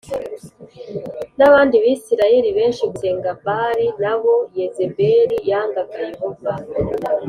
n 1.37 1.39
abandi 1.47 1.75
Bisirayeli 1.83 2.49
benshi 2.57 2.81
gusenga 2.91 3.29
Baali 3.45 3.85
na 4.01 4.13
bo 4.21 4.33
Yezebeli 4.57 5.37
yangaga 5.49 5.95
Yehova 6.09 6.51